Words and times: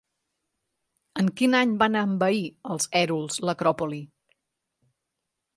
En 1.23 1.29
quin 1.41 1.57
any 1.59 1.75
van 1.83 1.99
envair 2.01 2.41
els 2.77 2.89
hèruls 3.03 3.41
l'Acròpoli? 3.47 4.01